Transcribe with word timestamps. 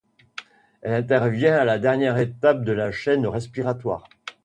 Elle 0.81 0.93
intervient 0.93 1.57
à 1.57 1.63
la 1.63 1.77
dernière 1.77 2.17
étape 2.17 2.63
de 2.63 2.71
la 2.71 2.91
chaîne 2.91 3.27
respiratoire. 3.27 4.09